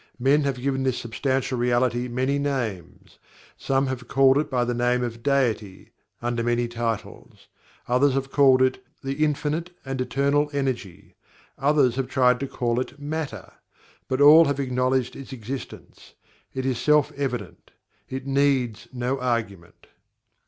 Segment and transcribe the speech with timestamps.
[0.17, 3.19] Men have given to this Substantial Reality many names
[3.55, 5.91] some have called it by the term of Deity
[6.23, 7.45] (under many titles).
[7.87, 11.13] Others have called it "The Infinite and Eternal Energy"
[11.59, 13.53] others have tried to call it "Matter"
[14.07, 16.15] but all have acknowledged its existence.
[16.51, 17.69] It is self evident
[18.09, 19.85] it needs no argument.